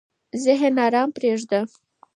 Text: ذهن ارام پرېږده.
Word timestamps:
ذهن 0.43 0.75
ارام 0.87 1.09
پرېږده. 1.17 1.59